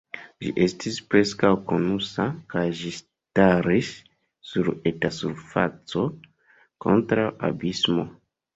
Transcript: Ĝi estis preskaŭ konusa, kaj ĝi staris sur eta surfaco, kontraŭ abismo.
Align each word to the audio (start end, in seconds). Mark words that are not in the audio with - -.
Ĝi 0.43 0.51
estis 0.65 0.95
preskaŭ 1.11 1.51
konusa, 1.71 2.25
kaj 2.53 2.63
ĝi 2.79 2.93
staris 3.01 3.93
sur 4.53 4.73
eta 4.95 5.15
surfaco, 5.21 6.09
kontraŭ 6.89 7.31
abismo. 7.53 8.11